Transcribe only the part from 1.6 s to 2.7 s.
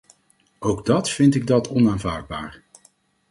onaanvaardbaar.